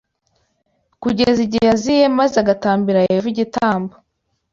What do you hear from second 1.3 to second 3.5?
igihe aziye maze agatambira Yehova